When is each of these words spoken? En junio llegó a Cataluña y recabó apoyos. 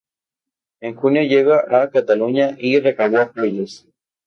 En 0.79 0.95
junio 0.95 1.21
llegó 1.21 1.53
a 1.53 1.91
Cataluña 1.91 2.55
y 2.57 2.79
recabó 2.79 3.19
apoyos. 3.19 3.85